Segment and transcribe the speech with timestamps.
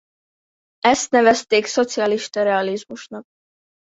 [0.79, 3.23] Ezt nevezték szocialista realizmusnak.